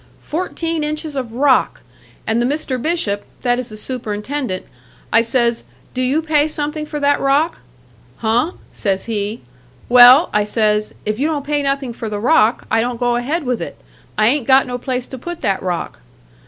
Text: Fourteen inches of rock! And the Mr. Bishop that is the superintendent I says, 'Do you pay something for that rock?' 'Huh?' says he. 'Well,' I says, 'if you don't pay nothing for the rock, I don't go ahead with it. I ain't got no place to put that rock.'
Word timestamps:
Fourteen 0.23 0.83
inches 0.83 1.15
of 1.15 1.31
rock! 1.31 1.81
And 2.25 2.41
the 2.41 2.45
Mr. 2.47 2.81
Bishop 2.81 3.23
that 3.43 3.59
is 3.59 3.69
the 3.69 3.77
superintendent 3.77 4.65
I 5.13 5.21
says, 5.21 5.63
'Do 5.93 6.01
you 6.01 6.23
pay 6.23 6.47
something 6.47 6.87
for 6.87 6.99
that 6.99 7.19
rock?' 7.19 7.59
'Huh?' 8.17 8.53
says 8.71 9.03
he. 9.03 9.41
'Well,' 9.89 10.31
I 10.33 10.43
says, 10.43 10.95
'if 11.05 11.19
you 11.19 11.27
don't 11.27 11.45
pay 11.45 11.61
nothing 11.61 11.93
for 11.93 12.09
the 12.09 12.17
rock, 12.19 12.65
I 12.71 12.81
don't 12.81 12.97
go 12.99 13.15
ahead 13.15 13.43
with 13.43 13.61
it. 13.61 13.77
I 14.17 14.25
ain't 14.25 14.47
got 14.47 14.65
no 14.65 14.79
place 14.79 15.05
to 15.05 15.19
put 15.19 15.41
that 15.41 15.61
rock.' 15.61 15.99